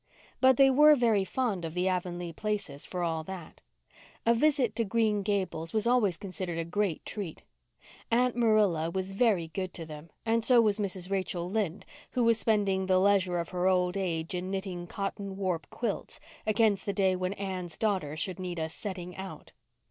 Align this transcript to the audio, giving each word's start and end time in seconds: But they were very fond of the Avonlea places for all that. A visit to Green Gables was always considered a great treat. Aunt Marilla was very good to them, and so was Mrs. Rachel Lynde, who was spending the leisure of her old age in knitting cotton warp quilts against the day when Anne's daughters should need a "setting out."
But 0.39 0.57
they 0.57 0.71
were 0.71 0.95
very 0.95 1.23
fond 1.23 1.63
of 1.63 1.75
the 1.75 1.87
Avonlea 1.87 2.33
places 2.33 2.87
for 2.87 3.03
all 3.03 3.23
that. 3.25 3.61
A 4.25 4.33
visit 4.33 4.75
to 4.77 4.83
Green 4.83 5.21
Gables 5.21 5.73
was 5.73 5.85
always 5.85 6.17
considered 6.17 6.57
a 6.57 6.65
great 6.65 7.05
treat. 7.05 7.43
Aunt 8.09 8.35
Marilla 8.35 8.89
was 8.89 9.11
very 9.11 9.49
good 9.49 9.75
to 9.75 9.85
them, 9.85 10.09
and 10.25 10.43
so 10.43 10.59
was 10.59 10.79
Mrs. 10.79 11.11
Rachel 11.11 11.47
Lynde, 11.47 11.85
who 12.13 12.23
was 12.23 12.39
spending 12.39 12.87
the 12.87 12.97
leisure 12.99 13.37
of 13.37 13.49
her 13.49 13.67
old 13.67 13.95
age 13.95 14.33
in 14.33 14.49
knitting 14.49 14.87
cotton 14.87 15.37
warp 15.37 15.69
quilts 15.69 16.19
against 16.47 16.87
the 16.87 16.93
day 16.93 17.15
when 17.15 17.33
Anne's 17.33 17.77
daughters 17.77 18.19
should 18.19 18.39
need 18.39 18.57
a 18.57 18.69
"setting 18.69 19.15
out." 19.17 19.51